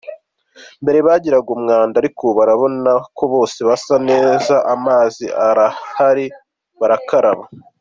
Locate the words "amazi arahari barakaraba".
4.73-7.43